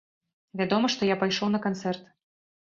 [0.61, 2.13] Вядома, што я пайшоў на канцэрт!